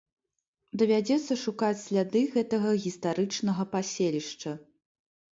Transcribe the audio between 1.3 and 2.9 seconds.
шукаць сляды гэтага